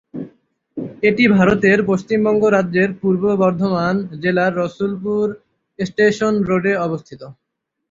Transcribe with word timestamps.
এটি 1.03 1.23
ভারতের 1.35 1.79
পশ্চিমবঙ্গ 1.89 2.43
রাজ্যের 2.49 2.89
পূর্ব 3.01 3.23
বর্ধমান 3.41 3.93
জেলার 4.21 4.51
রসুলপুর 4.57 5.25
স্টেশন 5.79 6.33
রোডে 6.49 6.73
অবস্থিত। 6.87 7.21